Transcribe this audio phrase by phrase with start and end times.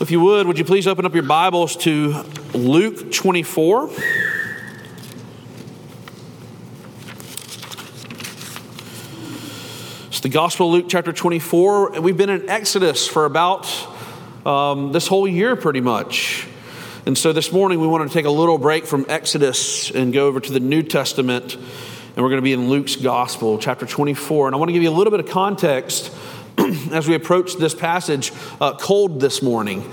[0.00, 3.90] If you would, would you please open up your Bibles to Luke 24?
[10.06, 12.00] It's the Gospel of Luke, chapter 24.
[12.00, 13.66] We've been in Exodus for about
[14.46, 16.46] um, this whole year, pretty much.
[17.04, 20.28] And so this morning, we want to take a little break from Exodus and go
[20.28, 21.56] over to the New Testament.
[21.56, 24.46] And we're going to be in Luke's Gospel, chapter 24.
[24.46, 26.14] And I want to give you a little bit of context
[26.92, 29.88] as we approach this passage uh, cold this morning.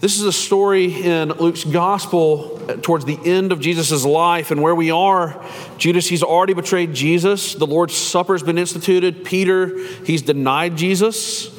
[0.00, 4.74] This is a story in Luke's gospel towards the end of Jesus' life and where
[4.74, 5.44] we are.
[5.76, 7.54] Judas, he's already betrayed Jesus.
[7.54, 9.24] The Lord's Supper has been instituted.
[9.24, 11.54] Peter, he's denied Jesus.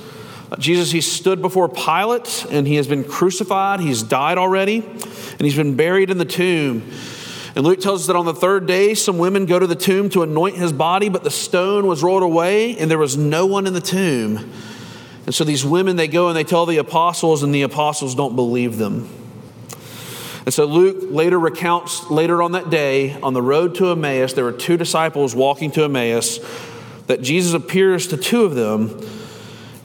[0.58, 3.80] Jesus, he stood before Pilate and he has been crucified.
[3.80, 6.91] He's died already and he's been buried in the tomb.
[7.55, 10.09] And Luke tells us that on the third day, some women go to the tomb
[10.11, 13.67] to anoint his body, but the stone was rolled away and there was no one
[13.67, 14.49] in the tomb.
[15.25, 18.35] And so these women, they go and they tell the apostles, and the apostles don't
[18.35, 19.07] believe them.
[20.45, 24.43] And so Luke later recounts, later on that day, on the road to Emmaus, there
[24.43, 26.39] were two disciples walking to Emmaus,
[27.05, 28.99] that Jesus appears to two of them.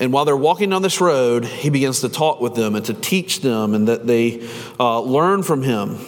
[0.01, 2.95] And while they're walking on this road, he begins to talk with them and to
[2.95, 4.49] teach them, and that they
[4.81, 5.99] uh, learn from him.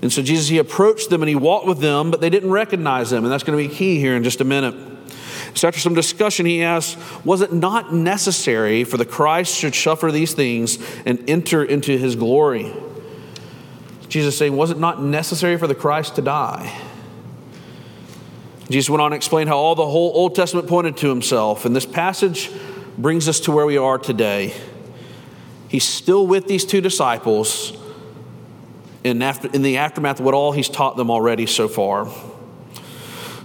[0.00, 3.12] And so Jesus, he approached them and he walked with them, but they didn't recognize
[3.12, 3.24] him.
[3.24, 4.74] And that's going to be key here in just a minute.
[5.54, 10.12] So after some discussion, he asked, Was it not necessary for the Christ should suffer
[10.12, 12.72] these things and enter into his glory?
[14.08, 16.80] Jesus saying, Was it not necessary for the Christ to die?
[18.70, 21.64] Jesus went on to explain how all the whole Old Testament pointed to himself.
[21.64, 22.50] And this passage
[22.98, 24.54] brings us to where we are today.
[25.68, 27.77] He's still with these two disciples
[29.04, 32.08] in, after, in the aftermath of what all he's taught them already so far.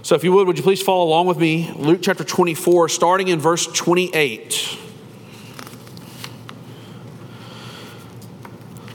[0.02, 1.72] So, if you would, would you please follow along with me?
[1.76, 4.80] Luke chapter 24, starting in verse 28.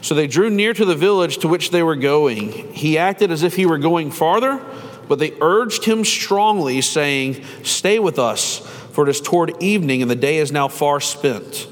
[0.09, 2.73] So they drew near to the village to which they were going.
[2.73, 4.59] He acted as if he were going farther,
[5.08, 8.58] but they urged him strongly, saying, Stay with us,
[8.92, 11.67] for it is toward evening, and the day is now far spent.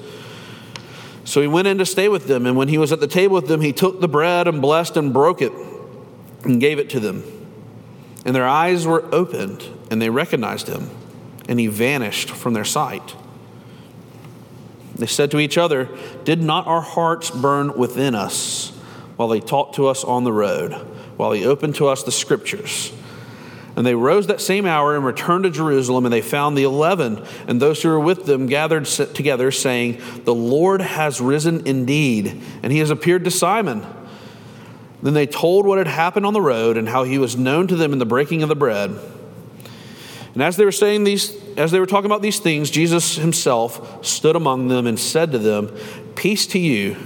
[1.27, 3.35] So he went in to stay with them, and when he was at the table
[3.35, 5.51] with them, he took the bread and blessed and broke it
[6.43, 7.23] and gave it to them
[8.27, 10.89] and their eyes were opened, and they recognized him,
[11.47, 13.15] and he vanished from their sight.
[14.95, 15.88] They said to each other,
[16.25, 18.71] Did not our hearts burn within us
[19.15, 20.73] while he talked to us on the road,
[21.15, 22.91] while he opened to us the scriptures?
[23.77, 27.23] And they rose that same hour and returned to Jerusalem, and they found the eleven
[27.47, 32.73] and those who were with them gathered together, saying, The Lord has risen indeed, and
[32.73, 33.85] he has appeared to Simon.
[35.03, 37.75] Then they told what had happened on the road and how he was known to
[37.75, 38.99] them in the breaking of the bread.
[40.33, 44.03] And as they were saying these, as they were talking about these things, Jesus himself
[44.03, 45.67] stood among them and said to them,
[46.15, 46.97] Peace to you.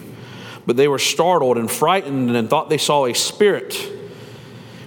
[0.65, 3.91] But they were startled and frightened and thought they saw a spirit.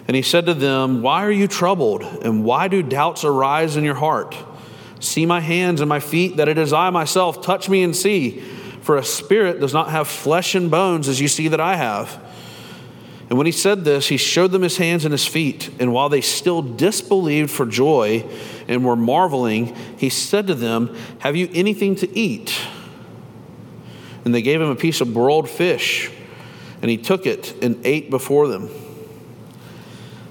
[0.06, 2.02] And he said to them, Why are you troubled?
[2.02, 4.36] And why do doubts arise in your heart?
[5.00, 7.42] See my hands and my feet, that it is I myself.
[7.42, 8.40] Touch me and see.
[8.82, 12.22] For a spirit does not have flesh and bones as you see that I have.
[13.30, 15.70] And when he said this, he showed them his hands and his feet.
[15.80, 18.28] And while they still disbelieved for joy
[18.68, 22.54] and were marveling, he said to them, Have you anything to eat?
[24.24, 26.10] And they gave him a piece of broiled fish,
[26.82, 28.68] and he took it and ate before them.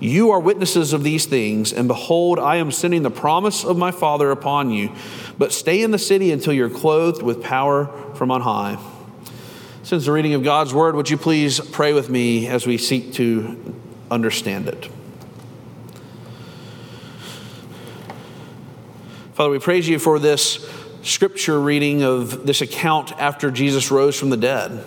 [0.00, 3.90] You are witnesses of these things, and behold, I am sending the promise of my
[3.90, 4.92] Father upon you.
[5.36, 8.78] But stay in the city until you're clothed with power from on high.
[9.82, 13.14] Since the reading of God's word, would you please pray with me as we seek
[13.14, 13.74] to
[14.10, 14.88] understand it?
[19.32, 20.68] Father, we praise you for this
[21.02, 24.84] scripture reading of this account after Jesus rose from the dead.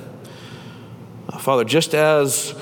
[1.39, 2.53] Father, just as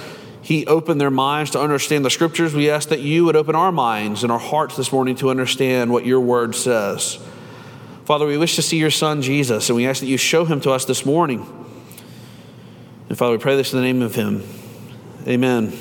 [0.49, 3.71] he opened their minds to understand the scriptures, we ask that you would open our
[3.71, 7.19] minds and our hearts this morning to understand what your word says.
[8.05, 10.59] Father, we wish to see your son Jesus, and we ask that you show him
[10.61, 11.45] to us this morning.
[13.09, 14.43] And Father, we pray this in the name of him.
[15.27, 15.71] Amen.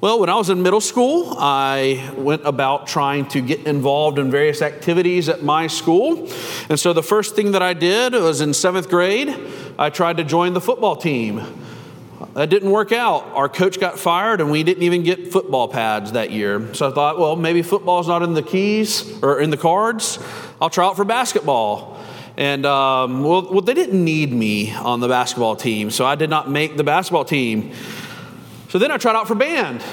[0.00, 4.30] Well, when I was in middle school, I went about trying to get involved in
[4.30, 6.26] various activities at my school.
[6.70, 9.36] And so the first thing that I did was in seventh grade,
[9.78, 11.61] I tried to join the football team.
[12.34, 13.24] That didn't work out.
[13.34, 16.74] Our coach got fired, and we didn't even get football pads that year.
[16.74, 20.18] So I thought, well, maybe football's not in the keys or in the cards.
[20.60, 21.98] I'll try out for basketball.
[22.36, 26.30] And um, well, well, they didn't need me on the basketball team, so I did
[26.30, 27.72] not make the basketball team.
[28.68, 29.84] So then I tried out for band,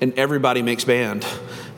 [0.00, 1.26] and everybody makes band.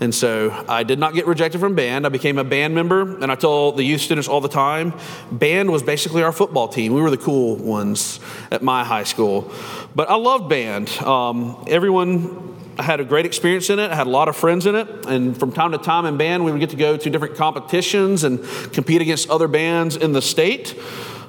[0.02, 2.06] And so I did not get rejected from band.
[2.06, 4.94] I became a band member, and I told the youth students all the time
[5.31, 6.93] band was basically our football team.
[6.93, 8.19] We were the cool ones
[8.50, 9.52] at my high school.
[9.94, 10.90] But I loved band.
[11.02, 13.93] Um, everyone had a great experience in it.
[13.93, 15.06] I had a lot of friends in it.
[15.06, 18.25] And from time to time in band, we would get to go to different competitions
[18.25, 20.75] and compete against other bands in the state.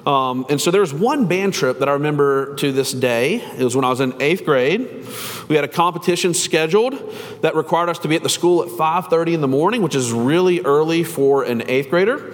[0.04, 3.36] Um, and so there was one band trip that I remember to this day.
[3.36, 5.06] It was when I was in eighth grade.
[5.48, 6.94] We had a competition scheduled
[7.42, 10.12] that required us to be at the school at 5:30 in the morning, which is
[10.12, 12.32] really early for an eighth grader.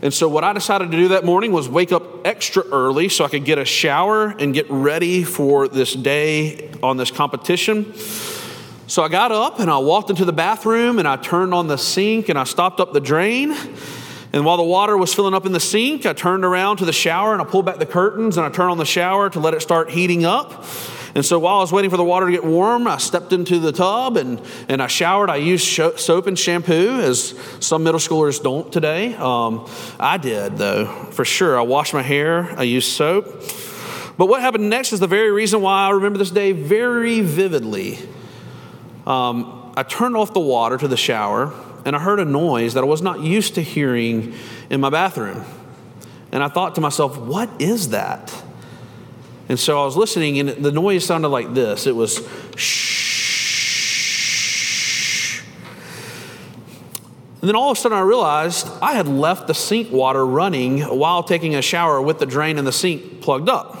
[0.00, 3.24] And so what I decided to do that morning was wake up extra early so
[3.24, 7.92] I could get a shower and get ready for this day on this competition.
[8.86, 11.76] So I got up and I walked into the bathroom and I turned on the
[11.76, 13.56] sink and I stopped up the drain
[14.32, 16.92] and while the water was filling up in the sink, I turned around to the
[16.92, 19.54] shower and I pulled back the curtains and I turned on the shower to let
[19.54, 20.64] it start heating up.
[21.14, 23.58] And so while I was waiting for the water to get warm, I stepped into
[23.58, 25.30] the tub and, and I showered.
[25.30, 29.14] I used soap and shampoo, as some middle schoolers don't today.
[29.14, 29.68] Um,
[29.98, 31.58] I did, though, for sure.
[31.58, 33.26] I washed my hair, I used soap.
[34.16, 37.98] But what happened next is the very reason why I remember this day very vividly.
[39.06, 42.82] Um, I turned off the water to the shower and I heard a noise that
[42.82, 44.34] I was not used to hearing
[44.68, 45.44] in my bathroom.
[46.32, 48.34] And I thought to myself, what is that?
[49.48, 52.98] And so I was listening, and the noise sounded like this it was shh.
[57.40, 60.80] And then all of a sudden I realized I had left the sink water running
[60.82, 63.76] while taking a shower with the drain in the sink plugged up.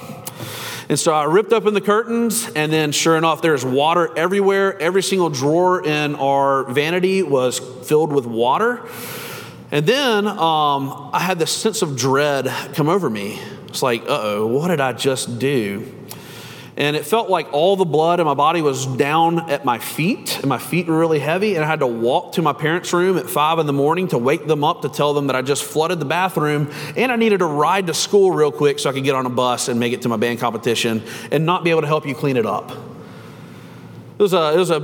[0.88, 4.80] And so I ripped open the curtains, and then sure enough, there's water everywhere.
[4.80, 8.88] Every single drawer in our vanity was filled with water.
[9.70, 13.38] And then um, I had this sense of dread come over me.
[13.78, 15.94] It's like, uh oh, what did I just do?
[16.76, 20.38] and it felt like all the blood in my body was down at my feet,
[20.38, 23.18] and my feet were really heavy, and I had to walk to my parents' room
[23.18, 25.64] at five in the morning to wake them up to tell them that I just
[25.64, 29.02] flooded the bathroom, and I needed to ride to school real quick so I could
[29.02, 31.02] get on a bus and make it to my band competition
[31.32, 32.70] and not be able to help you clean it up.
[32.70, 34.78] It was a, it was a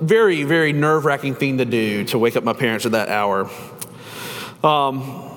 [0.00, 3.50] very, very nerve wracking thing to do to wake up my parents at that hour.
[4.62, 5.29] Um,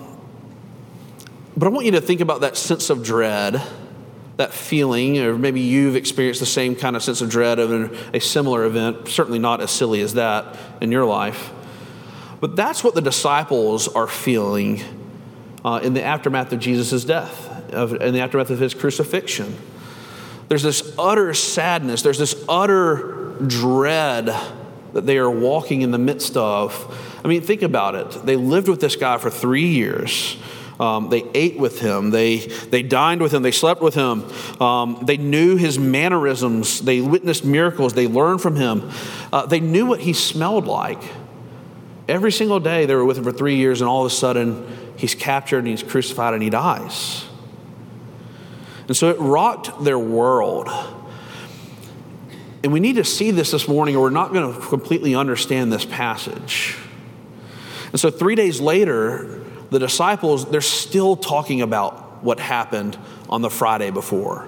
[1.55, 3.61] but I want you to think about that sense of dread
[4.37, 7.71] that feeling, or maybe you've experienced the same kind of sense of dread of
[8.13, 11.51] a similar event, certainly not as silly as that in your life.
[12.39, 14.81] But that's what the disciples are feeling
[15.63, 19.55] uh, in the aftermath of Jesus' death, of, in the aftermath of his crucifixion.
[20.49, 24.25] There's this utter sadness, there's this utter dread
[24.93, 27.19] that they are walking in the midst of.
[27.23, 28.25] I mean, think about it.
[28.25, 30.37] They lived with this guy for three years.
[30.79, 32.09] Um, they ate with him.
[32.09, 33.43] They, they dined with him.
[33.43, 34.23] They slept with him.
[34.61, 36.81] Um, they knew his mannerisms.
[36.81, 37.93] They witnessed miracles.
[37.93, 38.89] They learned from him.
[39.31, 41.01] Uh, they knew what he smelled like.
[42.07, 44.65] Every single day they were with him for three years, and all of a sudden
[44.97, 47.25] he's captured and he's crucified and he dies.
[48.87, 50.69] And so it rocked their world.
[52.63, 55.71] And we need to see this this morning, or we're not going to completely understand
[55.71, 56.77] this passage.
[57.91, 59.42] And so, three days later,
[59.73, 62.97] the disciples, they're still talking about what happened
[63.29, 64.47] on the Friday before.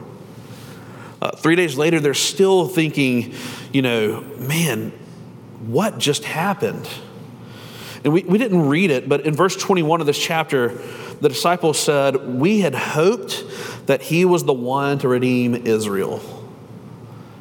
[1.22, 3.34] Uh, three days later, they're still thinking,
[3.74, 4.91] you know, man,
[5.65, 6.88] what just happened?
[8.03, 10.70] And we, we didn't read it, but in verse 21 of this chapter,
[11.22, 13.44] the disciples said, We had hoped
[13.88, 16.22] that he was the one to redeem Israel.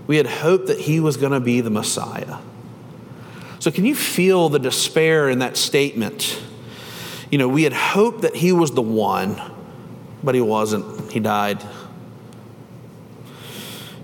[0.06, 2.38] We had hoped that he was going to be the Messiah.
[3.58, 6.42] So, can you feel the despair in that statement?
[7.30, 9.40] You know, we had hoped that he was the one,
[10.22, 11.10] but he wasn't.
[11.10, 11.62] He died.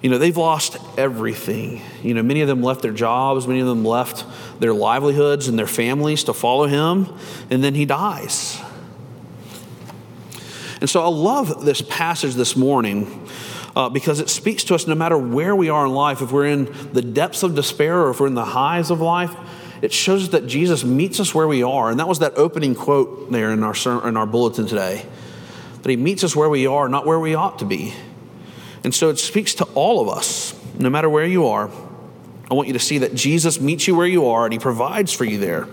[0.03, 1.83] You know, they've lost everything.
[2.03, 4.25] You know, many of them left their jobs, many of them left
[4.59, 7.07] their livelihoods and their families to follow him,
[7.50, 8.61] and then he dies.
[10.81, 13.29] And so I love this passage this morning
[13.77, 16.47] uh, because it speaks to us no matter where we are in life, if we're
[16.47, 19.35] in the depths of despair or if we're in the highs of life,
[19.83, 21.91] it shows that Jesus meets us where we are.
[21.91, 23.75] And that was that opening quote there in our,
[24.07, 25.07] in our bulletin today
[25.83, 27.95] that he meets us where we are, not where we ought to be.
[28.85, 31.71] And so it speaks to all of us, no matter where you are.
[32.51, 35.13] I want you to see that Jesus meets you where you are and he provides
[35.13, 35.67] for you there.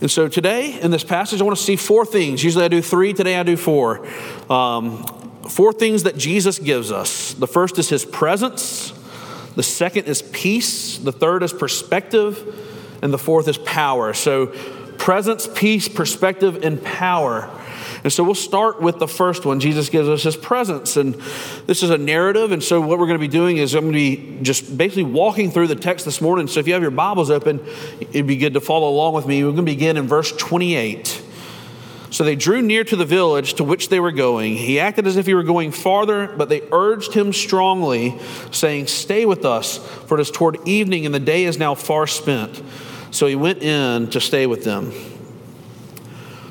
[0.00, 2.42] And so today in this passage, I want to see four things.
[2.42, 4.06] Usually I do three, today I do four.
[4.50, 5.04] Um,
[5.48, 7.34] four things that Jesus gives us.
[7.34, 8.92] The first is his presence,
[9.56, 12.69] the second is peace, the third is perspective,
[13.02, 14.14] and the fourth is power.
[14.14, 14.54] So,
[14.98, 17.50] presence, peace, perspective, and power.
[18.02, 19.60] And so we'll start with the first one.
[19.60, 20.96] Jesus gives us his presence.
[20.96, 21.14] And
[21.66, 22.52] this is a narrative.
[22.52, 25.04] And so what we're going to be doing is I'm going to be just basically
[25.04, 26.46] walking through the text this morning.
[26.48, 27.64] So if you have your Bibles open,
[28.00, 29.42] it'd be good to follow along with me.
[29.42, 31.24] We're going to begin in verse 28.
[32.10, 34.56] So they drew near to the village to which they were going.
[34.56, 38.18] He acted as if he were going farther, but they urged him strongly,
[38.50, 42.08] saying, Stay with us, for it is toward evening, and the day is now far
[42.08, 42.60] spent.
[43.10, 44.92] So he went in to stay with them.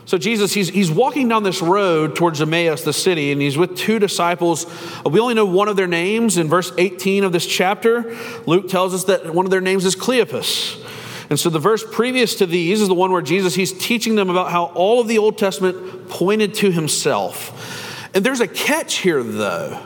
[0.09, 3.77] So Jesus, he's, he's walking down this road towards Emmaus, the city, and he's with
[3.77, 4.65] two disciples.
[5.05, 8.17] We only know one of their names in verse 18 of this chapter.
[8.47, 10.83] Luke tells us that one of their names is Cleopas.
[11.29, 14.31] And so the verse previous to these is the one where Jesus, he's teaching them
[14.31, 18.09] about how all of the Old Testament pointed to himself.
[18.15, 19.79] And there's a catch here, though.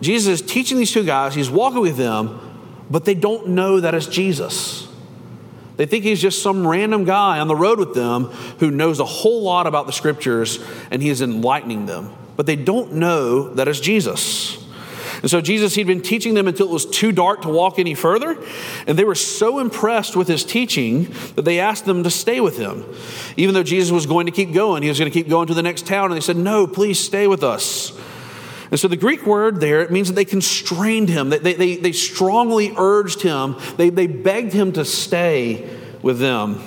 [0.00, 2.40] Jesus is teaching these two guys, he's walking with them,
[2.90, 4.88] but they don't know that it's Jesus.
[5.76, 8.26] They think he's just some random guy on the road with them
[8.60, 12.12] who knows a whole lot about the scriptures and he is enlightening them.
[12.36, 14.64] But they don't know that it's Jesus.
[15.24, 17.94] And so Jesus, he'd been teaching them until it was too dark to walk any
[17.94, 18.36] further.
[18.86, 21.04] And they were so impressed with his teaching
[21.34, 22.84] that they asked them to stay with him.
[23.36, 25.54] Even though Jesus was going to keep going, he was going to keep going to
[25.54, 26.06] the next town.
[26.06, 27.98] And they said, No, please stay with us.
[28.70, 31.92] And so the Greek word there, it means that they constrained him, they, they, they
[31.92, 35.68] strongly urged him, they, they begged him to stay
[36.02, 36.60] with them.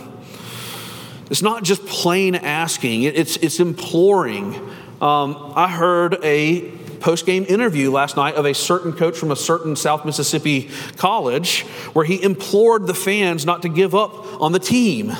[1.29, 4.55] It's not just plain asking, it's, it's imploring.
[5.01, 9.35] Um, I heard a post game interview last night of a certain coach from a
[9.35, 11.61] certain South Mississippi college
[11.93, 15.13] where he implored the fans not to give up on the team.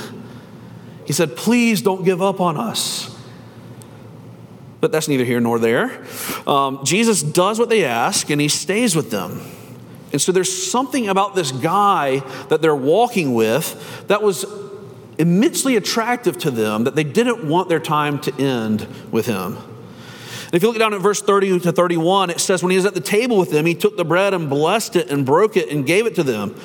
[1.05, 3.16] He said, Please don't give up on us.
[4.79, 6.05] But that's neither here nor there.
[6.45, 9.41] Um, Jesus does what they ask and he stays with them.
[10.11, 12.19] And so there's something about this guy
[12.49, 14.45] that they're walking with that was
[15.17, 19.57] immensely attractive to them that they didn't want their time to end with him.
[20.53, 22.93] If you look down at verse 30 to 31, it says, When he was at
[22.93, 25.85] the table with them, he took the bread and blessed it and broke it and
[25.85, 26.55] gave it to them.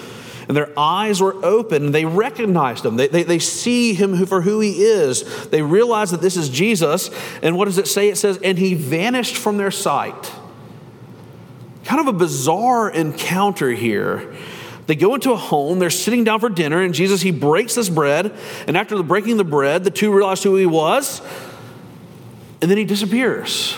[0.49, 2.97] And their eyes were open and they recognized him.
[2.97, 5.49] They, they, they see him for who he is.
[5.49, 7.11] They realize that this is Jesus.
[7.43, 8.09] And what does it say?
[8.09, 10.33] It says, And he vanished from their sight.
[11.85, 14.35] Kind of a bizarre encounter here.
[14.87, 17.89] They go into a home, they're sitting down for dinner, and Jesus, he breaks this
[17.89, 18.35] bread.
[18.67, 21.23] And after the breaking the bread, the two realize who he was
[22.63, 23.77] and then he disappears.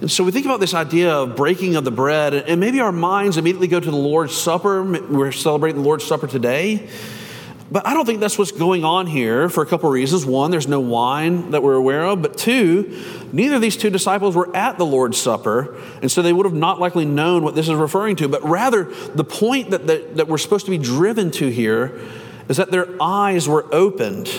[0.00, 2.92] And so we think about this idea of breaking of the bread, and maybe our
[2.92, 4.84] minds immediately go to the Lord's Supper.
[4.84, 6.88] We're celebrating the Lord's Supper today.
[7.70, 10.24] But I don't think that's what's going on here for a couple of reasons.
[10.24, 12.22] One, there's no wine that we're aware of.
[12.22, 12.96] But two,
[13.32, 16.54] neither of these two disciples were at the Lord's Supper, and so they would have
[16.54, 18.28] not likely known what this is referring to.
[18.28, 22.00] But rather, the point that, that, that we're supposed to be driven to here
[22.48, 24.30] is that their eyes were opened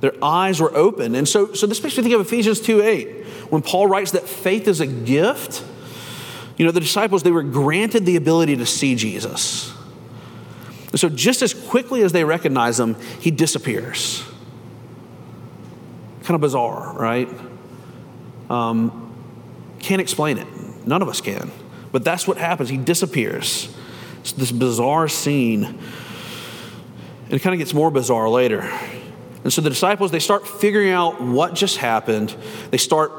[0.00, 1.14] their eyes were open.
[1.14, 4.28] And so, so this makes me think of Ephesians 2 8, when Paul writes that
[4.28, 5.64] faith is a gift.
[6.56, 9.72] You know, the disciples, they were granted the ability to see Jesus.
[10.90, 14.24] And so, just as quickly as they recognize him, he disappears.
[16.24, 17.28] Kind of bizarre, right?
[18.50, 19.14] Um,
[19.80, 20.46] can't explain it.
[20.86, 21.50] None of us can.
[21.92, 22.68] But that's what happens.
[22.68, 23.74] He disappears.
[24.20, 25.64] It's this bizarre scene.
[25.64, 28.60] And it kind of gets more bizarre later.
[29.44, 32.34] And so the disciples, they start figuring out what just happened.
[32.70, 33.12] They start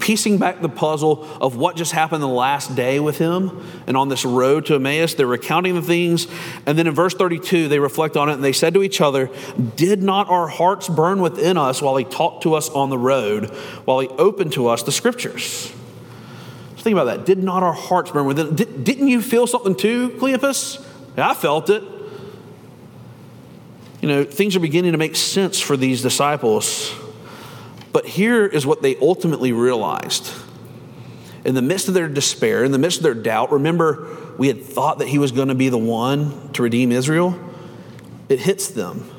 [0.00, 4.08] piecing back the puzzle of what just happened the last day with him and on
[4.08, 5.14] this road to Emmaus.
[5.14, 6.26] They're recounting the things.
[6.66, 9.30] And then in verse 32, they reflect on it and they said to each other,
[9.76, 13.50] Did not our hearts burn within us while he talked to us on the road,
[13.84, 15.72] while he opened to us the scriptures?
[16.72, 17.26] Just think about that.
[17.26, 18.56] Did not our hearts burn within?
[18.56, 20.84] Did, didn't you feel something too, Cleopas?
[21.16, 21.82] Yeah, I felt it
[24.00, 26.94] you know, things are beginning to make sense for these disciples.
[27.92, 30.32] But here is what they ultimately realized.
[31.44, 34.62] In the midst of their despair, in the midst of their doubt, remember, we had
[34.62, 37.38] thought that he was going to be the one to redeem Israel.
[38.28, 39.10] It hits them.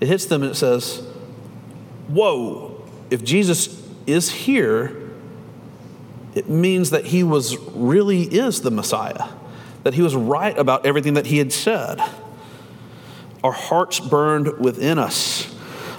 [0.00, 1.06] It hits them and it says,
[2.08, 5.10] Whoa, if Jesus is here,
[6.34, 9.28] it means that he was really is the Messiah,
[9.84, 12.00] that he was right about everything that he had said
[13.44, 15.53] our hearts burned within us.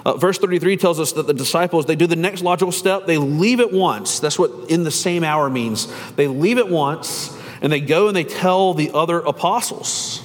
[0.06, 3.18] Uh, verse 33 tells us that the disciples they do the next logical step they
[3.18, 7.74] leave it once that's what in the same hour means they leave it once and
[7.74, 10.22] they go and they tell the other apostles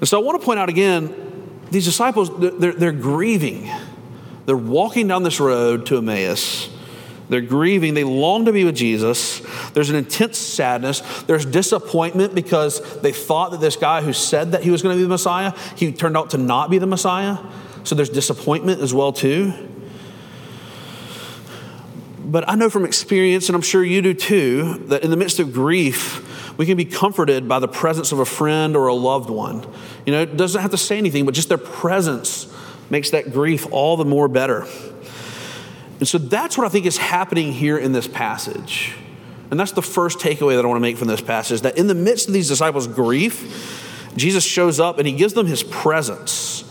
[0.00, 1.14] and so i want to point out again
[1.70, 3.70] these disciples they're, they're grieving
[4.46, 6.70] They're walking down this road to Emmaus.
[7.28, 7.94] They're grieving.
[7.94, 9.40] They long to be with Jesus.
[9.70, 11.00] There's an intense sadness.
[11.24, 14.98] There's disappointment because they thought that this guy who said that he was going to
[14.98, 17.38] be the Messiah, he turned out to not be the Messiah.
[17.86, 19.52] So there's disappointment as well too.
[22.18, 25.38] But I know from experience, and I'm sure you do too, that in the midst
[25.38, 29.30] of grief, we can be comforted by the presence of a friend or a loved
[29.30, 29.64] one.
[30.04, 32.52] You know, it doesn't have to say anything, but just their presence
[32.90, 34.66] makes that grief all the more better.
[36.00, 38.96] And so that's what I think is happening here in this passage.
[39.52, 41.86] And that's the first takeaway that I want to make from this passage that in
[41.86, 46.64] the midst of these disciples' grief, Jesus shows up and he gives them his presence.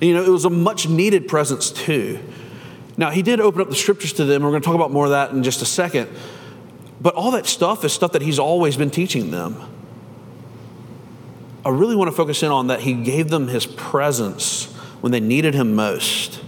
[0.00, 2.18] And, you know, it was a much needed presence too.
[2.96, 4.42] Now, he did open up the scriptures to them.
[4.42, 6.08] We're going to talk about more of that in just a second.
[7.00, 9.60] But all that stuff is stuff that he's always been teaching them.
[11.66, 14.66] I really want to focus in on that he gave them his presence
[15.00, 16.40] when they needed him most.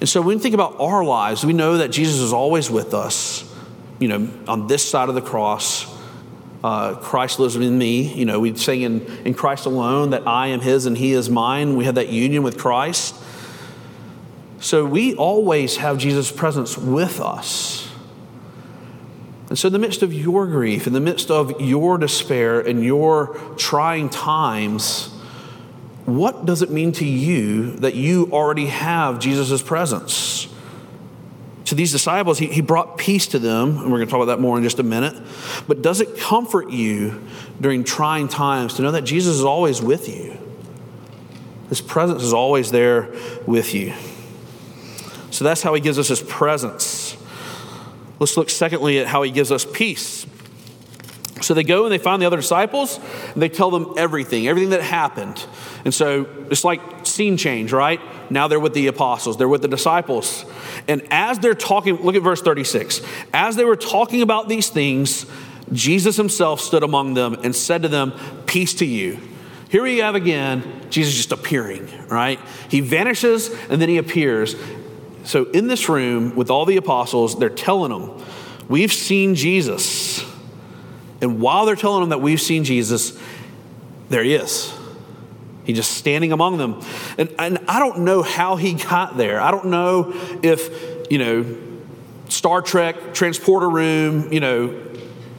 [0.00, 2.92] And so when we think about our lives, we know that Jesus is always with
[2.92, 3.50] us,
[3.98, 5.86] you know, on this side of the cross.
[6.66, 8.12] Uh, Christ lives in me.
[8.12, 11.30] You know, we sing in, in Christ alone that I am his and he is
[11.30, 11.76] mine.
[11.76, 13.14] We have that union with Christ.
[14.58, 17.88] So we always have Jesus' presence with us.
[19.48, 22.82] And so, in the midst of your grief, in the midst of your despair and
[22.82, 25.06] your trying times,
[26.04, 30.45] what does it mean to you that you already have Jesus' presence?
[31.66, 34.36] To these disciples, he, he brought peace to them, and we're going to talk about
[34.36, 35.20] that more in just a minute.
[35.66, 37.22] But does it comfort you
[37.60, 40.38] during trying times to know that Jesus is always with you?
[41.68, 43.12] His presence is always there
[43.46, 43.94] with you.
[45.30, 47.16] So that's how he gives us his presence.
[48.20, 50.24] Let's look secondly at how he gives us peace.
[51.42, 52.98] So they go and they find the other disciples,
[53.34, 55.44] and they tell them everything, everything that happened.
[55.84, 56.80] And so it's like
[57.16, 58.00] scene change, right?
[58.30, 60.44] Now they're with the apostles, they're with the disciples.
[60.86, 63.00] And as they're talking, look at verse 36.
[63.32, 65.26] As they were talking about these things,
[65.72, 68.12] Jesus himself stood among them and said to them,
[68.46, 69.18] Peace to you.
[69.68, 72.38] Here we have again Jesus just appearing, right?
[72.68, 74.54] He vanishes and then he appears.
[75.24, 78.24] So in this room with all the apostles, they're telling them,
[78.68, 80.24] We've seen Jesus.
[81.20, 83.18] And while they're telling them that we've seen Jesus,
[84.08, 84.75] there he is.
[85.66, 86.80] He's just standing among them.
[87.18, 89.40] And, and I don't know how he got there.
[89.40, 91.56] I don't know if, you know,
[92.28, 94.82] Star Trek, transporter room, you know,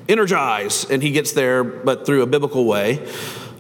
[0.09, 3.07] energize, and he gets there, but through a biblical way.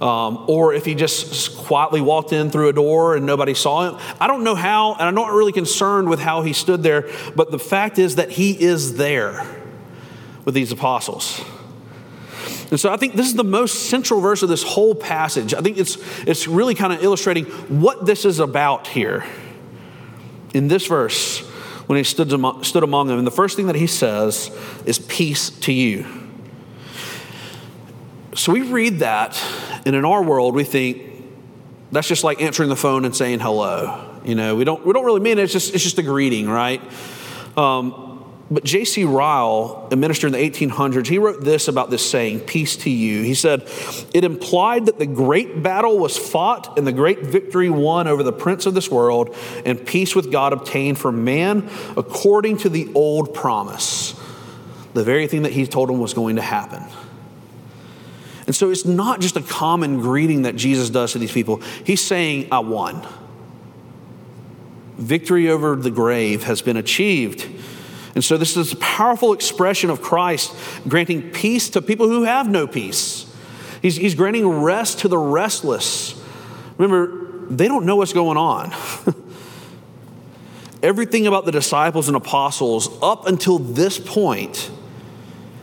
[0.01, 3.99] Um, or if he just quietly walked in through a door and nobody saw him.
[4.19, 7.49] I don't know how, and I'm not really concerned with how he stood there, but
[7.49, 9.43] the fact is that he is there
[10.45, 11.43] with these apostles.
[12.69, 15.53] And so I think this is the most central verse of this whole passage.
[15.53, 19.25] I think it's, it's really kind of illustrating what this is about here.
[20.53, 21.39] In this verse,
[21.87, 24.51] when he stood among, stood among them, and the first thing that he says
[24.85, 26.05] is, Peace to you.
[28.35, 29.41] So we read that,
[29.85, 31.03] and in our world, we think
[31.91, 34.19] that's just like answering the phone and saying hello.
[34.25, 36.49] You know, we don't, we don't really mean it, it's just, it's just a greeting,
[36.49, 36.81] right?
[37.55, 38.06] Um,
[38.49, 39.03] but J.C.
[39.03, 43.23] Ryle, a minister in the 1800s, he wrote this about this saying, Peace to you.
[43.23, 43.67] He said,
[44.13, 48.31] It implied that the great battle was fought and the great victory won over the
[48.31, 53.33] prince of this world, and peace with God obtained for man according to the old
[53.33, 54.13] promise.
[54.93, 56.83] The very thing that he told him was going to happen.
[58.45, 61.57] And so it's not just a common greeting that Jesus does to these people.
[61.83, 63.05] He's saying, I won.
[64.97, 67.45] Victory over the grave has been achieved.
[68.17, 70.51] And so, this is a powerful expression of Christ
[70.87, 73.31] granting peace to people who have no peace.
[73.83, 76.19] He's, he's granting rest to the restless.
[76.79, 78.73] Remember, they don't know what's going on.
[80.81, 84.71] Everything about the disciples and apostles up until this point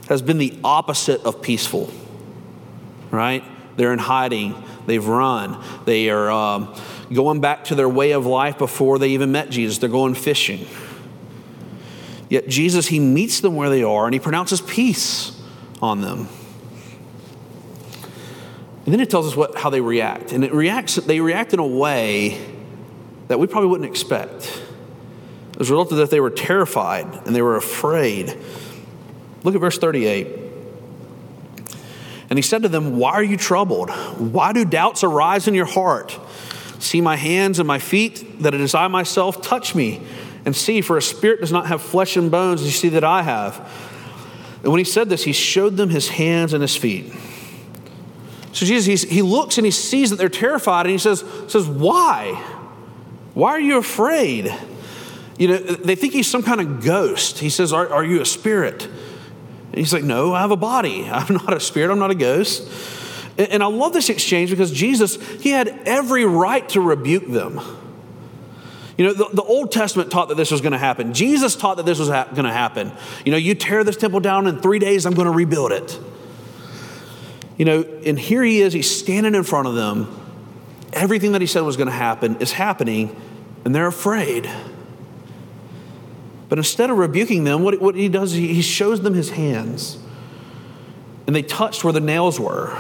[0.09, 1.91] has been the opposite of peaceful,
[3.11, 3.43] right?
[3.77, 4.55] They're in hiding,
[4.87, 6.73] they've run, they are um,
[7.13, 10.69] going back to their way of life before they even met Jesus, they're going fishing.
[12.35, 15.41] Yet Jesus, he meets them where they are and he pronounces peace
[15.81, 16.27] on them.
[18.85, 20.33] And then it tells us what, how they react.
[20.33, 22.45] And it reacts, they react in a way
[23.29, 24.63] that we probably wouldn't expect.
[25.61, 28.37] As a result of that, they were terrified and they were afraid.
[29.45, 30.27] Look at verse 38.
[32.31, 33.91] And he said to them, Why are you troubled?
[33.91, 36.19] Why do doubts arise in your heart?
[36.81, 39.41] See my hands and my feet, that it is I myself.
[39.41, 40.05] Touch me
[40.45, 43.05] and see, for a spirit does not have flesh and bones as you see that
[43.05, 43.59] I have.
[44.63, 47.13] And when he said this, he showed them his hands and his feet.
[48.53, 52.33] So Jesus, he looks and he sees that they're terrified, and he says, says, Why?
[53.35, 54.55] Why are you afraid?
[55.37, 57.41] You know, they think he's some kind of ghost.
[57.41, 58.85] He says, Are, are you a spirit?
[58.85, 61.05] And he's like, No, I have a body.
[61.11, 62.71] I'm not a spirit, I'm not a ghost.
[63.37, 67.61] And, and I love this exchange because Jesus, he had every right to rebuke them.
[68.97, 71.15] You know, the, the, Old Testament taught that this was going to happen.
[71.15, 72.93] Jesus taught that this was ha- going to happen.
[73.25, 75.99] You know, you tear this temple down in three days, I'm going to rebuild it.
[77.57, 80.21] You know, and here he is, he's standing in front of them.
[80.93, 83.21] Everything that he said was going to happen is happening,
[83.65, 84.49] and they're afraid.
[86.49, 89.99] But instead of rebuking them, what, what he does, is he shows them his hands.
[91.27, 92.79] And they touched where the nails were.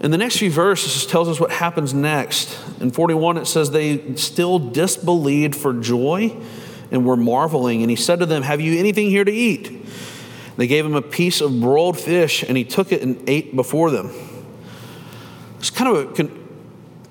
[0.00, 2.56] And the next few verses tells us what happens next.
[2.80, 6.36] In 41, it says, They still disbelieved for joy
[6.90, 7.82] and were marveling.
[7.82, 9.86] And he said to them, Have you anything here to eat?
[10.56, 13.90] They gave him a piece of broiled fish, and he took it and ate before
[13.90, 14.10] them.
[15.58, 16.28] It's kind of a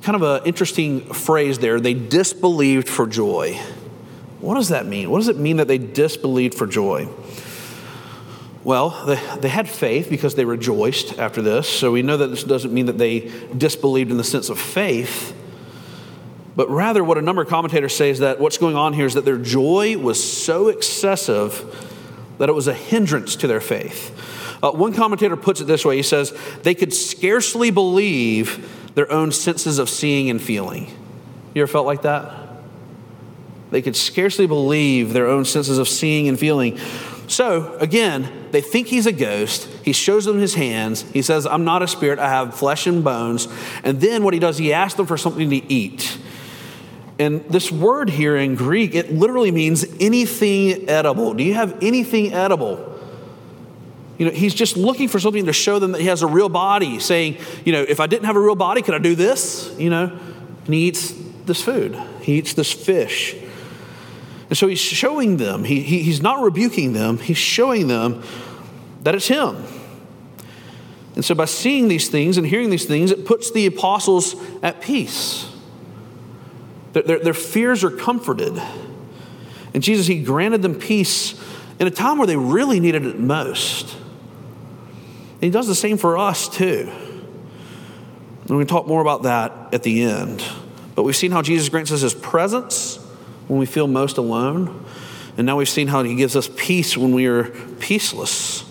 [0.01, 1.79] kind of an interesting phrase there.
[1.79, 3.55] They disbelieved for joy.
[4.39, 5.09] What does that mean?
[5.09, 7.09] What does it mean that they disbelieved for joy?
[8.67, 11.69] Well, they, they had faith because they rejoiced after this.
[11.69, 15.33] So we know that this doesn't mean that they disbelieved in the sense of faith.
[16.53, 19.13] But rather, what a number of commentators say is that what's going on here is
[19.13, 21.63] that their joy was so excessive
[22.39, 24.11] that it was a hindrance to their faith.
[24.61, 29.31] Uh, one commentator puts it this way he says, they could scarcely believe their own
[29.31, 30.87] senses of seeing and feeling.
[31.53, 32.33] You ever felt like that?
[33.71, 36.77] They could scarcely believe their own senses of seeing and feeling.
[37.27, 39.67] So, again, they think he's a ghost.
[39.83, 41.01] He shows them his hands.
[41.11, 43.49] He says, I'm not a spirit, I have flesh and bones.
[43.83, 46.17] And then what he does, he asks them for something to eat.
[47.19, 51.33] And this word here in Greek, it literally means anything edible.
[51.33, 52.95] Do you have anything edible?
[54.17, 56.49] You know, he's just looking for something to show them that he has a real
[56.49, 59.75] body, saying, you know, if I didn't have a real body, could I do this?
[59.77, 60.19] You know,
[60.65, 61.13] and he eats
[61.45, 63.35] this food, he eats this fish.
[64.49, 68.23] And so he's showing them, he, he, he's not rebuking them, he's showing them
[69.03, 69.63] that it's him.
[71.15, 74.81] And so by seeing these things and hearing these things, it puts the apostles at
[74.81, 75.51] peace.
[76.93, 78.61] Their, their, their fears are comforted.
[79.73, 81.39] And Jesus, he granted them peace
[81.79, 83.95] in a time where they really needed it most.
[83.95, 86.89] And he does the same for us too.
[86.89, 90.43] And going to talk more about that at the end.
[90.95, 92.99] But we've seen how Jesus grants us his presence
[93.47, 94.85] when we feel most alone.
[95.37, 97.45] And now we've seen how he gives us peace when we are
[97.79, 98.63] peaceless.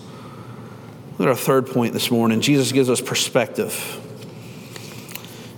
[1.17, 2.41] Look at our third point this morning.
[2.41, 4.03] Jesus gives us perspective.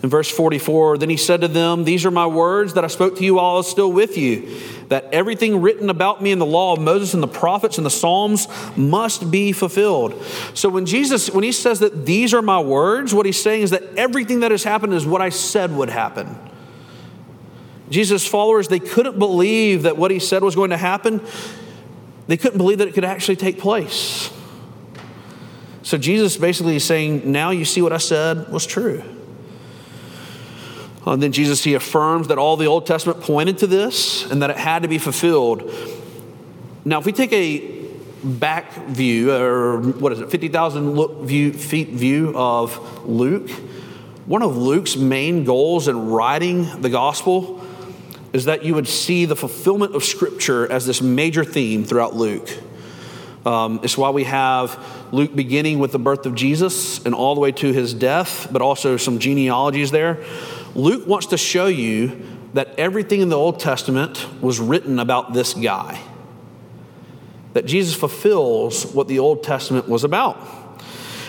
[0.02, 3.18] In verse 44, then he said to them, These are my words that I spoke
[3.18, 6.46] to you while I was still with you, that everything written about me in the
[6.46, 10.24] law of Moses and the prophets and the Psalms must be fulfilled.
[10.54, 13.72] So when Jesus, when he says that these are my words, what he's saying is
[13.72, 16.38] that everything that has happened is what I said would happen.
[17.90, 21.22] Jesus' followers, they couldn't believe that what he said was going to happen.
[22.28, 24.32] They couldn't believe that it could actually take place.
[25.82, 29.04] So Jesus basically is saying, Now you see what I said was true.
[31.06, 34.52] And then Jesus, he affirms that all the Old Testament pointed to this and that
[34.52, 35.74] it had to be fulfilled.
[36.86, 37.80] Now, if we take a
[38.24, 43.50] back view, or what is it, 50,000 view, feet view of Luke,
[44.26, 47.66] one of Luke's main goals in writing the gospel
[48.34, 52.50] is that you would see the fulfillment of Scripture as this major theme throughout Luke.
[53.46, 57.42] Um, it's why we have Luke beginning with the birth of Jesus and all the
[57.42, 60.24] way to his death, but also some genealogies there.
[60.76, 62.22] Luke wants to show you
[62.54, 66.02] that everything in the Old Testament was written about this guy.
[67.54, 70.38] That Jesus fulfills what the Old Testament was about.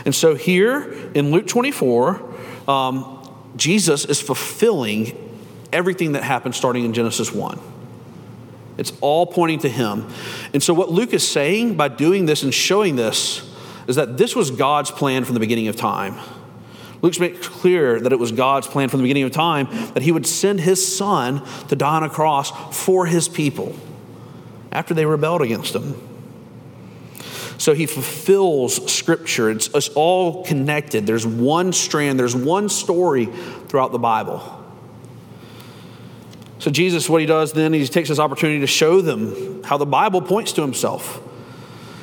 [0.05, 2.35] And so here in Luke 24,
[2.69, 5.30] um, Jesus is fulfilling
[5.73, 7.59] everything that happened starting in Genesis 1.
[8.79, 10.09] It's all pointing to him.
[10.55, 13.47] And so, what Luke is saying by doing this and showing this
[13.87, 16.17] is that this was God's plan from the beginning of time.
[17.03, 20.13] Luke's makes clear that it was God's plan from the beginning of time that he
[20.13, 23.75] would send his son to die on a cross for his people
[24.71, 25.95] after they rebelled against him.
[27.59, 29.51] So he fulfills scripture.
[29.51, 31.07] It's, it's all connected.
[31.07, 34.60] There's one strand, there's one story throughout the Bible.
[36.61, 39.87] So, Jesus, what he does then, he takes this opportunity to show them how the
[39.87, 41.21] Bible points to himself.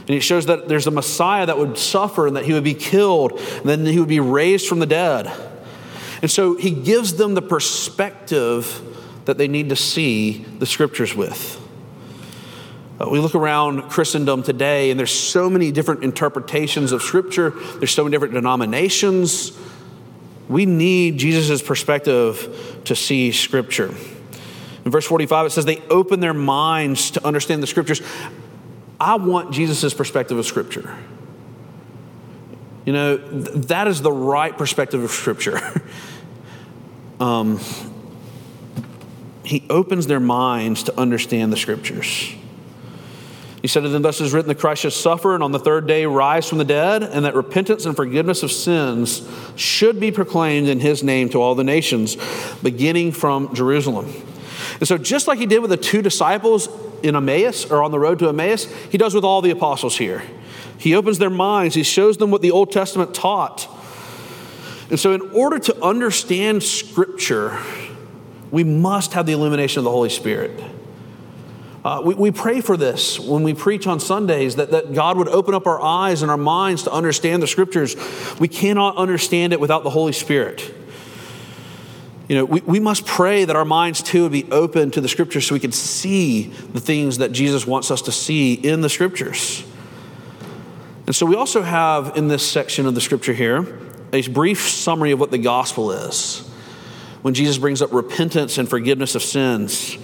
[0.02, 2.74] And he shows that there's a Messiah that would suffer and that he would be
[2.74, 5.32] killed, and then he would be raised from the dead.
[6.24, 8.82] And so he gives them the perspective
[9.26, 11.62] that they need to see the scriptures with.
[13.00, 17.92] Uh, we look around Christendom today, and there's so many different interpretations of scripture, there's
[17.92, 19.56] so many different denominations.
[20.50, 23.94] We need Jesus' perspective to see scripture.
[24.88, 28.02] In verse 45, it says they open their minds to understand the scriptures.
[29.02, 30.96] I want Jesus' perspective of scripture.
[32.86, 35.60] You know, th- that is the right perspective of scripture.
[37.20, 37.60] um,
[39.44, 42.34] he opens their minds to understand the scriptures.
[43.62, 46.06] He said, And thus is written that Christ shall suffer and on the third day
[46.06, 50.80] rise from the dead, and that repentance and forgiveness of sins should be proclaimed in
[50.80, 52.16] his name to all the nations,
[52.64, 54.14] beginning from Jerusalem.
[54.80, 56.70] And so, just like he did with the two disciples
[57.04, 60.24] in Emmaus or on the road to Emmaus, he does with all the apostles here.
[60.78, 63.68] He opens their minds, he shows them what the Old Testament taught.
[64.90, 67.60] And so, in order to understand Scripture,
[68.52, 70.64] we must have the illumination of the Holy Spirit.
[71.84, 75.30] Uh, we, we pray for this when we preach on Sundays that, that God would
[75.30, 77.96] open up our eyes and our minds to understand the scriptures.
[78.40, 80.74] We cannot understand it without the Holy Spirit.
[82.28, 85.08] You know, we, we must pray that our minds too would be open to the
[85.08, 88.90] scriptures so we can see the things that Jesus wants us to see in the
[88.90, 89.64] scriptures.
[91.06, 93.80] And so we also have in this section of the scripture here
[94.12, 96.40] a brief summary of what the gospel is.
[97.22, 99.98] When Jesus brings up repentance and forgiveness of sins,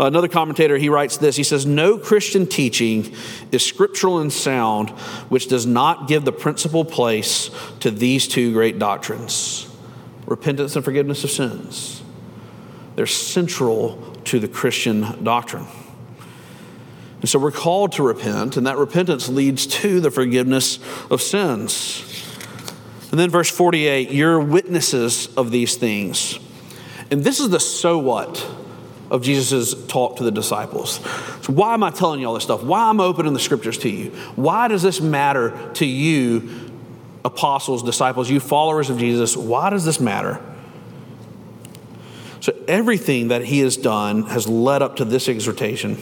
[0.00, 1.36] Another commentator, he writes this.
[1.36, 3.14] He says, No Christian teaching
[3.52, 4.90] is scriptural and sound
[5.28, 9.71] which does not give the principal place to these two great doctrines
[10.32, 12.02] repentance and forgiveness of sins.
[12.96, 15.66] They're central to the Christian doctrine.
[17.20, 20.78] And so we're called to repent, and that repentance leads to the forgiveness
[21.10, 22.08] of sins.
[23.10, 26.38] And then verse 48 you're witnesses of these things.
[27.10, 28.44] And this is the so what
[29.10, 30.94] of Jesus' talk to the disciples.
[31.42, 32.62] So, why am I telling you all this stuff?
[32.62, 34.10] Why am I opening the scriptures to you?
[34.34, 36.71] Why does this matter to you,
[37.24, 39.36] apostles, disciples, you followers of Jesus?
[39.36, 40.40] Why does this matter?
[42.40, 45.96] So, everything that he has done has led up to this exhortation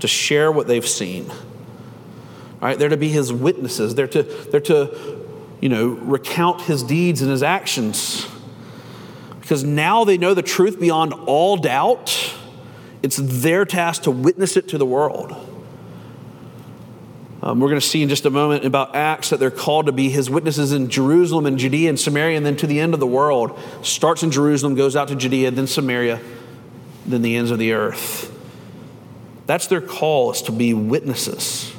[0.00, 1.30] to share what they've seen.
[1.30, 3.94] All right, they're to be his witnesses.
[3.94, 5.26] They're to, they're to,
[5.60, 8.26] you know, recount his deeds and his actions.
[9.40, 12.34] Because now they know the truth beyond all doubt.
[13.02, 15.34] It's their task to witness it to the world.
[17.42, 19.92] Um, we're going to see in just a moment about Acts that they're called to
[19.92, 23.00] be his witnesses in Jerusalem and Judea and Samaria and then to the end of
[23.00, 23.58] the world.
[23.82, 26.20] Starts in Jerusalem, goes out to Judea, then Samaria,
[27.06, 28.36] then the ends of the earth.
[29.46, 31.74] That's their call, is to be witnesses.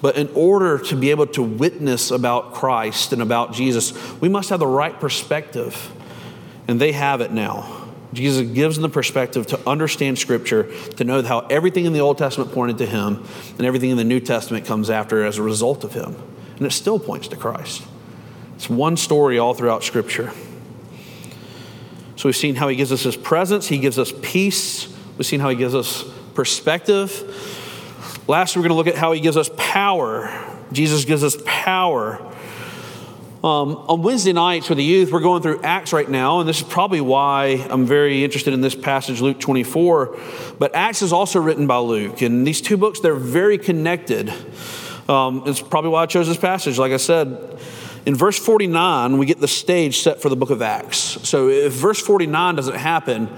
[0.00, 4.50] But in order to be able to witness about Christ and about Jesus, we must
[4.50, 5.92] have the right perspective.
[6.66, 7.81] And they have it now.
[8.12, 12.18] Jesus gives them the perspective to understand Scripture, to know how everything in the Old
[12.18, 13.24] Testament pointed to Him,
[13.56, 16.16] and everything in the New Testament comes after as a result of Him.
[16.56, 17.82] And it still points to Christ.
[18.56, 20.32] It's one story all throughout Scripture.
[22.16, 25.40] So we've seen how He gives us His presence, He gives us peace, we've seen
[25.40, 27.10] how He gives us perspective.
[28.28, 30.30] Last, we're going to look at how He gives us power.
[30.70, 32.31] Jesus gives us power.
[33.42, 36.58] Um, on Wednesday nights with the youth, we're going through Acts right now, and this
[36.58, 40.16] is probably why I'm very interested in this passage, Luke 24.
[40.60, 44.32] But Acts is also written by Luke, and these two books, they're very connected.
[45.08, 46.78] Um, it's probably why I chose this passage.
[46.78, 47.58] Like I said,
[48.06, 50.98] in verse 49, we get the stage set for the book of Acts.
[50.98, 53.28] So if verse 49 doesn't happen,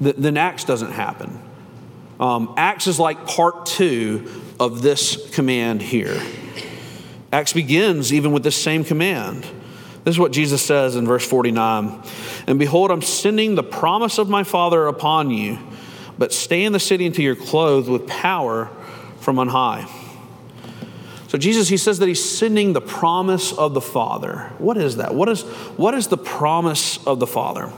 [0.00, 1.38] then Acts doesn't happen.
[2.18, 6.18] Um, Acts is like part two of this command here.
[7.32, 9.46] Acts begins even with this same command.
[10.04, 12.02] This is what Jesus says in verse 49
[12.46, 15.58] And behold, I'm sending the promise of my Father upon you,
[16.18, 18.70] but stay in the city until you're clothed with power
[19.20, 19.88] from on high.
[21.28, 24.52] So Jesus, he says that he's sending the promise of the Father.
[24.58, 25.14] What is that?
[25.14, 25.42] What is,
[25.76, 27.70] what is the promise of the Father?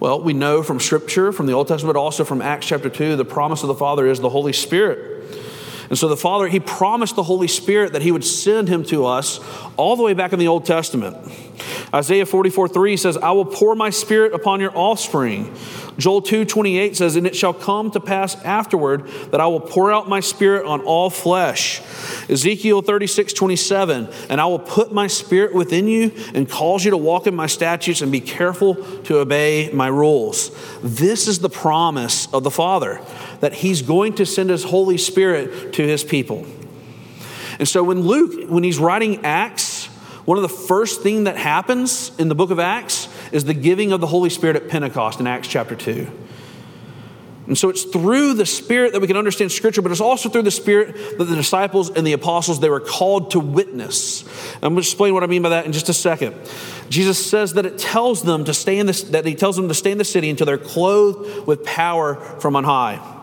[0.00, 3.24] Well, we know from Scripture, from the Old Testament, also from Acts chapter 2, the
[3.24, 5.09] promise of the Father is the Holy Spirit.
[5.90, 9.04] And so the Father, He promised the Holy Spirit that He would send Him to
[9.04, 9.40] us
[9.76, 11.16] all the way back in the Old Testament.
[11.92, 15.54] Isaiah 44 3 says, I will pour my spirit upon your offspring.
[15.98, 19.92] Joel 2 28 says, And it shall come to pass afterward that I will pour
[19.92, 21.82] out my spirit on all flesh.
[22.30, 26.96] Ezekiel 36 27, And I will put my spirit within you and cause you to
[26.96, 30.50] walk in my statutes and be careful to obey my rules.
[30.82, 33.00] This is the promise of the Father
[33.40, 36.46] that he's going to send his Holy Spirit to his people.
[37.58, 39.86] And so when Luke, when he's writing Acts,
[40.24, 43.92] one of the first thing that happens in the book of Acts is the giving
[43.92, 46.10] of the Holy Spirit at Pentecost in Acts chapter 2.
[47.46, 50.42] And so it's through the Spirit that we can understand Scripture, but it's also through
[50.42, 54.22] the Spirit that the disciples and the apostles, they were called to witness.
[54.54, 56.36] I'm going to explain what I mean by that in just a second.
[56.90, 59.74] Jesus says that it tells them to stay in this, that he tells them to
[59.74, 63.19] stay in the city until they're clothed with power from on high.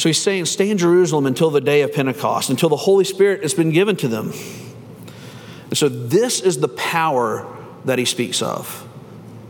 [0.00, 3.42] So he's saying, stay in Jerusalem until the day of Pentecost, until the Holy Spirit
[3.42, 4.32] has been given to them.
[5.68, 7.46] And so this is the power
[7.84, 8.88] that he speaks of.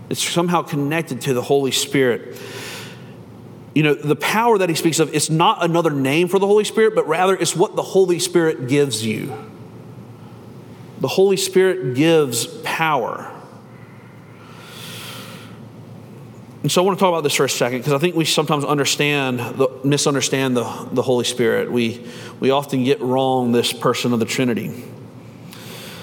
[0.08, 2.36] It's somehow connected to the Holy Spirit
[3.74, 6.64] you know, the power that he speaks of, it's not another name for the Holy
[6.64, 9.32] Spirit, but rather it's what the Holy Spirit gives you.
[10.98, 13.32] The Holy Spirit gives power.
[16.62, 18.26] And so I want to talk about this for a second because I think we
[18.26, 21.72] sometimes understand, the, misunderstand the, the Holy Spirit.
[21.72, 22.06] We,
[22.38, 24.84] we often get wrong this person of the Trinity.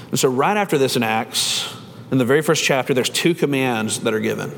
[0.09, 1.75] And so, right after this in Acts,
[2.09, 4.51] in the very first chapter, there's two commands that are given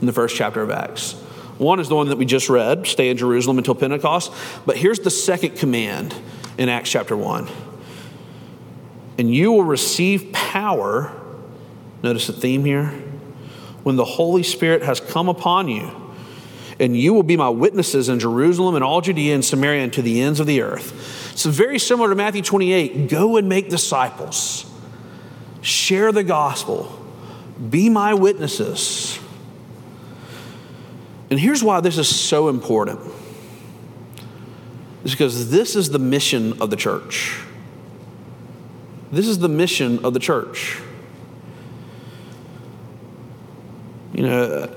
[0.00, 1.14] in the first chapter of Acts.
[1.58, 4.32] One is the one that we just read stay in Jerusalem until Pentecost.
[4.66, 6.14] But here's the second command
[6.58, 7.48] in Acts chapter 1.
[9.18, 11.12] And you will receive power.
[12.02, 13.09] Notice the theme here.
[13.82, 15.90] When the Holy Spirit has come upon you,
[16.80, 20.02] and you will be my witnesses in Jerusalem and all Judea and Samaria and to
[20.02, 21.30] the ends of the earth.
[21.32, 23.08] It's very similar to Matthew 28.
[23.10, 24.64] Go and make disciples,
[25.60, 26.98] share the gospel,
[27.68, 29.18] be my witnesses.
[31.28, 32.98] And here's why this is so important.
[35.04, 37.40] It's because this is the mission of the church.
[39.12, 40.80] This is the mission of the church.
[44.12, 44.74] You know,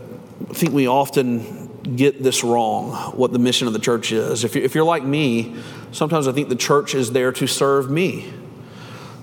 [0.50, 1.64] I think we often
[1.96, 4.44] get this wrong, what the mission of the church is.
[4.44, 5.56] If you're, like me,
[5.92, 8.32] sometimes I think the church is there to serve me.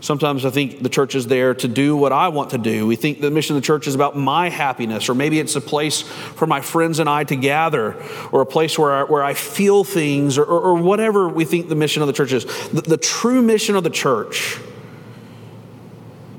[0.03, 2.87] Sometimes I think the church is there to do what I want to do.
[2.87, 5.61] We think the mission of the church is about my happiness, or maybe it's a
[5.61, 9.35] place for my friends and I to gather, or a place where I, where I
[9.35, 12.45] feel things, or, or, or whatever we think the mission of the church is.
[12.71, 14.59] The, the true mission of the church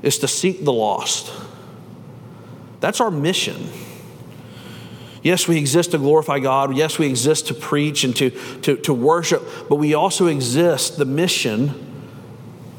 [0.02, 1.32] is to seek the lost.
[2.82, 3.68] That's our mission.
[5.22, 6.76] Yes, we exist to glorify God.
[6.76, 8.30] Yes, we exist to preach and to,
[8.62, 11.92] to, to worship, but we also exist, the mission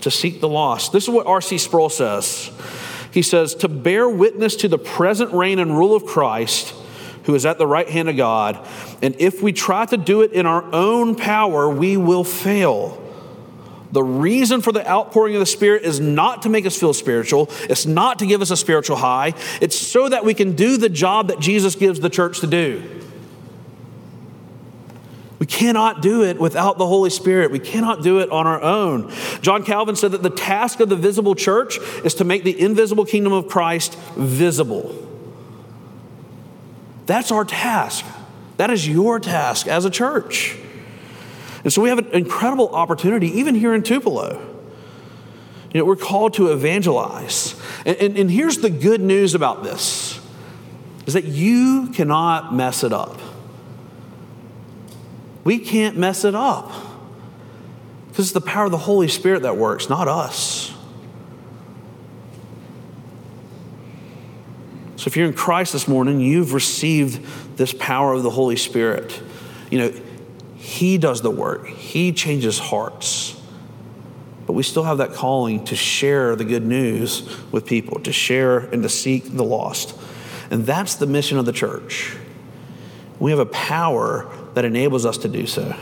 [0.01, 0.91] to seek the lost.
[0.91, 1.57] This is what R.C.
[1.57, 2.51] Sproul says.
[3.13, 6.75] He says, to bear witness to the present reign and rule of Christ,
[7.23, 8.67] who is at the right hand of God.
[9.01, 13.01] And if we try to do it in our own power, we will fail.
[13.93, 17.49] The reason for the outpouring of the Spirit is not to make us feel spiritual.
[17.69, 19.35] It's not to give us a spiritual high.
[19.61, 22.81] It's so that we can do the job that Jesus gives the church to do.
[25.37, 27.51] We cannot do it without the Holy Spirit.
[27.51, 29.13] We cannot do it on our own.
[29.41, 33.05] John Calvin said that the task of the visible church is to make the invisible
[33.05, 35.07] kingdom of Christ visible.
[37.05, 38.05] That's our task.
[38.57, 40.57] That is your task as a church.
[41.63, 44.53] And so we have an incredible opportunity, even here in Tupelo.
[45.73, 47.59] You know, we're called to evangelize.
[47.85, 50.19] And, and, and here's the good news about this
[51.05, 53.19] is that you cannot mess it up.
[55.43, 56.71] We can't mess it up
[58.07, 60.73] because it's the power of the Holy Spirit that works, not us.
[64.95, 69.21] So if you're in Christ this morning, you've received this power of the Holy Spirit.
[69.69, 69.93] You know,
[70.63, 73.37] He does the work, He changes hearts.
[74.47, 78.59] But we still have that calling to share the good news with people, to share
[78.59, 79.97] and to seek the lost.
[80.51, 82.15] And that's the mission of the church.
[83.19, 85.75] We have a power that enables us to do so.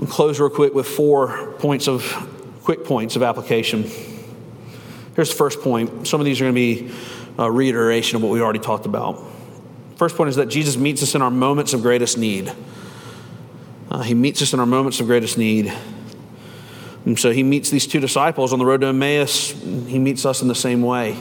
[0.00, 2.02] I'll close real quick with four points of
[2.64, 3.84] quick points of application.
[5.14, 6.08] Here's the first point.
[6.08, 6.92] Some of these are going to be
[7.38, 9.31] a reiteration of what we already talked about.
[9.96, 12.52] First point is that Jesus meets us in our moments of greatest need.
[13.90, 15.72] Uh, he meets us in our moments of greatest need.
[17.04, 19.50] And so he meets these two disciples on the road to Emmaus.
[19.50, 21.16] He meets us in the same way,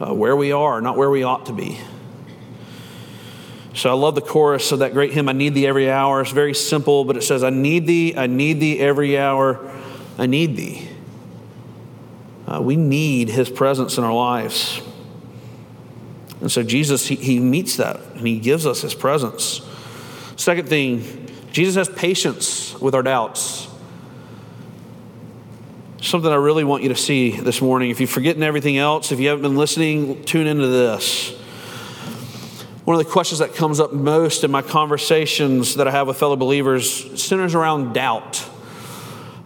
[0.00, 1.78] uh, where we are, not where we ought to be.
[3.74, 6.22] So I love the chorus of that great hymn, I Need Thee Every Hour.
[6.22, 9.70] It's very simple, but it says, I need Thee, I need Thee every hour,
[10.18, 10.88] I need Thee.
[12.46, 14.80] Uh, we need His presence in our lives.
[16.40, 19.62] And so Jesus, he, he meets that and He gives us His presence.
[20.36, 23.68] Second thing, Jesus has patience with our doubts.
[26.02, 27.90] Something I really want you to see this morning.
[27.90, 31.30] If you're forgetting everything else, if you haven't been listening, tune into this.
[32.84, 36.18] One of the questions that comes up most in my conversations that I have with
[36.18, 38.48] fellow believers centers around doubt.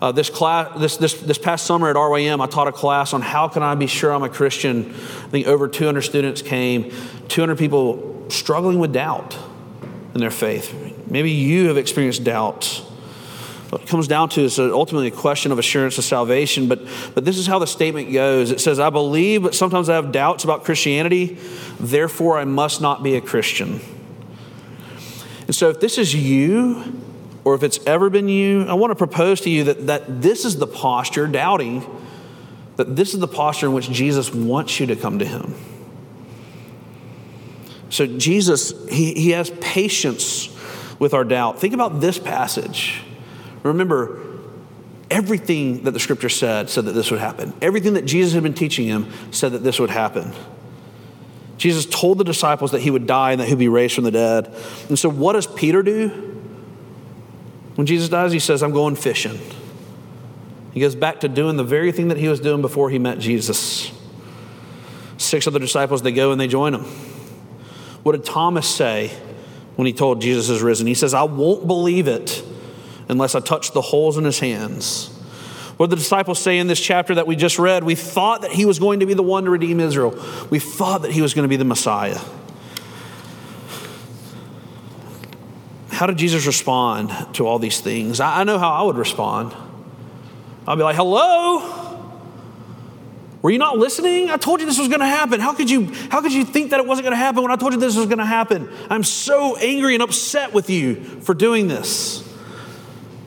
[0.01, 3.20] Uh, this class, this, this, this past summer at RYM, I taught a class on
[3.20, 4.90] how can I be sure I'm a Christian.
[4.90, 6.90] I think over 200 students came.
[7.28, 9.36] 200 people struggling with doubt
[10.14, 10.74] in their faith.
[11.07, 12.82] Maybe you have experienced doubt.
[13.68, 16.80] What it comes down to is ultimately a question of assurance of salvation, but,
[17.14, 18.51] but this is how the statement goes.
[18.51, 21.38] It says, I believe, but sometimes I have doubts about Christianity,
[21.78, 23.80] therefore I must not be a Christian.
[25.46, 27.01] And so if this is you,
[27.45, 30.45] or if it's ever been you, I want to propose to you that, that this
[30.45, 31.84] is the posture, doubting,
[32.76, 35.55] that this is the posture in which Jesus wants you to come to Him.
[37.88, 40.49] So, Jesus, he, he has patience
[40.99, 41.59] with our doubt.
[41.59, 43.03] Think about this passage.
[43.64, 44.20] Remember,
[45.11, 47.53] everything that the scripture said said that this would happen.
[47.61, 50.32] Everything that Jesus had been teaching him said that this would happen.
[51.59, 54.11] Jesus told the disciples that he would die and that he'd be raised from the
[54.11, 54.55] dead.
[54.88, 56.39] And so, what does Peter do?
[57.81, 59.41] When Jesus dies, he says, I'm going fishing.
[60.72, 63.18] He goes back to doing the very thing that he was doing before he met
[63.18, 63.91] Jesus.
[65.16, 66.83] Six other disciples, they go and they join him.
[68.03, 69.09] What did Thomas say
[69.76, 70.87] when he told Jesus is risen?
[70.89, 72.45] He says, I won't believe it
[73.09, 75.07] unless I touch the holes in his hands.
[75.78, 77.83] What did the disciples say in this chapter that we just read?
[77.83, 80.22] We thought that he was going to be the one to redeem Israel.
[80.51, 82.20] We thought that he was going to be the Messiah.
[86.01, 88.20] How did Jesus respond to all these things?
[88.20, 89.55] I know how I would respond.
[90.66, 91.98] I'd be like, hello?
[93.42, 94.30] Were you not listening?
[94.30, 95.40] I told you this was going to happen.
[95.40, 97.57] How could you how could you think that it wasn't going to happen when I
[97.57, 98.70] told you this was going to happen?
[98.88, 102.26] I'm so angry and upset with you for doing this.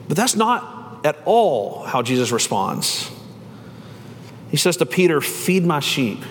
[0.08, 3.08] But that's not at all how Jesus responds.
[4.48, 6.24] He says to Peter, "Feed my sheep."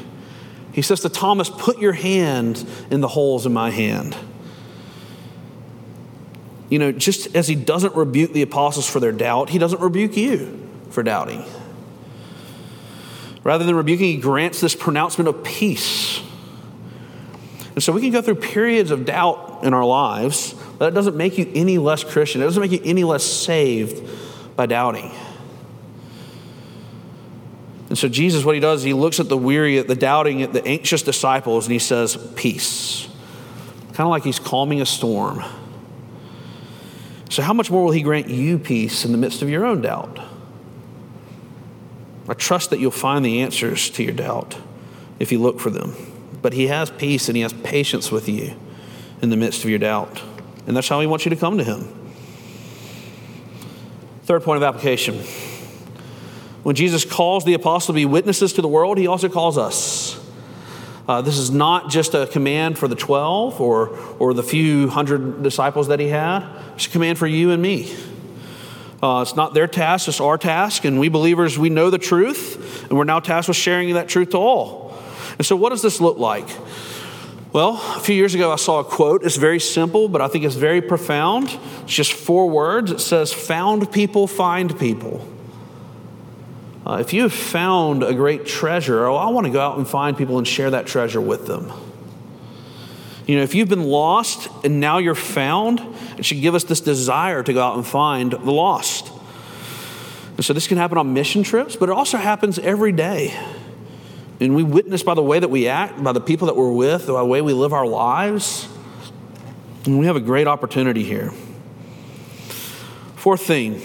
[0.73, 4.13] He says to Thomas, "Put your hand in the holes in my hand."
[6.73, 10.17] You know, just as he doesn't rebuke the apostles for their doubt, he doesn't rebuke
[10.17, 11.45] you for doubting.
[13.43, 16.19] Rather than rebuking, he grants this pronouncement of peace.
[17.75, 21.15] And so we can go through periods of doubt in our lives, but it doesn't
[21.15, 22.41] make you any less Christian.
[22.41, 24.09] It doesn't make you any less saved
[24.55, 25.11] by doubting.
[27.89, 30.53] And so Jesus, what he does, he looks at the weary, at the doubting, at
[30.53, 33.07] the anxious disciples, and he says, Peace.
[33.89, 35.43] Kind of like he's calming a storm.
[37.33, 39.81] So, how much more will he grant you peace in the midst of your own
[39.81, 40.19] doubt?
[42.29, 44.55] I trust that you'll find the answers to your doubt
[45.17, 45.95] if you look for them.
[46.43, 48.53] But He has peace and He has patience with you
[49.23, 50.21] in the midst of your doubt.
[50.67, 51.91] And that's how He wants you to come to Him.
[54.25, 55.15] Third point of application.
[56.61, 60.23] When Jesus calls the apostles to be witnesses to the world, He also calls us.
[61.07, 65.41] Uh, this is not just a command for the 12 or, or the few hundred
[65.41, 67.95] disciples that He had, it's a command for you and me.
[69.01, 70.85] Uh, it's not their task, it's our task.
[70.85, 74.29] And we believers, we know the truth, and we're now tasked with sharing that truth
[74.29, 74.97] to all.
[75.37, 76.47] And so, what does this look like?
[77.51, 79.23] Well, a few years ago, I saw a quote.
[79.23, 81.55] It's very simple, but I think it's very profound.
[81.83, 82.91] It's just four words.
[82.91, 85.27] It says, Found people find people.
[86.85, 89.87] Uh, if you have found a great treasure, oh, I want to go out and
[89.87, 91.71] find people and share that treasure with them.
[93.25, 95.81] You know, if you've been lost and now you're found,
[96.17, 99.11] it should give us this desire to go out and find the lost.
[100.35, 103.37] And so this can happen on mission trips, but it also happens every day.
[104.39, 107.07] And we witness by the way that we act, by the people that we're with,
[107.07, 108.67] by the way we live our lives.
[109.85, 111.31] And we have a great opportunity here.
[113.15, 113.81] Fourth thing,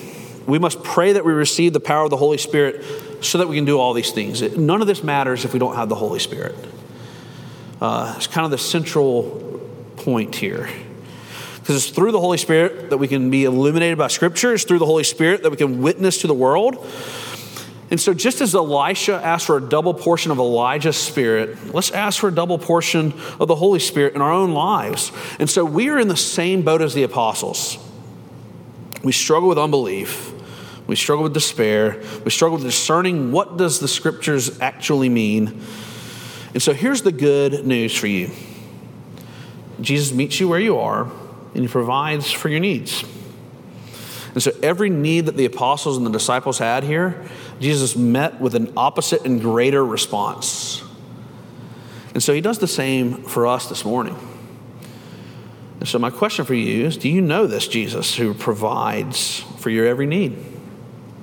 [0.47, 2.85] we must pray that we receive the power of the Holy Spirit
[3.25, 4.43] so that we can do all these things.
[4.57, 6.57] None of this matters if we don't have the Holy Spirit.
[7.81, 9.61] Uh, it's kind of the central
[9.97, 10.69] point here.
[11.57, 14.79] Because it's through the Holy Spirit that we can be illuminated by Scripture, it's through
[14.79, 16.87] the Holy Spirit that we can witness to the world.
[17.91, 22.21] And so, just as Elisha asked for a double portion of Elijah's spirit, let's ask
[22.21, 25.11] for a double portion of the Holy Spirit in our own lives.
[25.39, 27.79] And so, we are in the same boat as the apostles.
[29.03, 30.33] We struggle with unbelief.
[30.87, 32.03] We struggle with despair.
[32.25, 35.63] We struggle with discerning what does the scriptures actually mean.
[36.55, 38.31] And so here's the good news for you
[39.81, 41.11] Jesus meets you where you are,
[41.55, 43.05] and he provides for your needs.
[44.35, 47.27] And so every need that the apostles and the disciples had here,
[47.61, 50.83] Jesus met with an opposite and greater response.
[52.15, 54.17] And so he does the same for us this morning.
[55.81, 59.71] And so my question for you is do you know this Jesus who provides for
[59.71, 60.37] your every need?